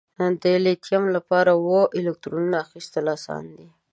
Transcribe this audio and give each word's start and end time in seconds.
د 0.43 0.45
لیتیم 0.65 1.03
لپاره 1.15 1.51
اووه 1.59 1.83
الکترونو 1.99 2.55
اخیستل 2.65 3.05
آسان 3.17 3.43
دي؟ 3.55 3.67